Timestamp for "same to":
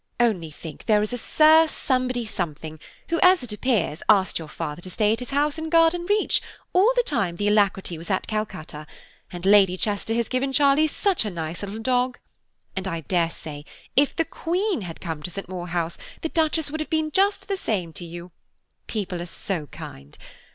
17.55-18.03